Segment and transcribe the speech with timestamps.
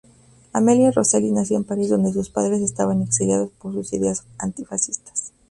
[0.51, 5.31] Amelia Rosselli nació en París, donde sus padres estaban exiliados por sus ideas antifascistas.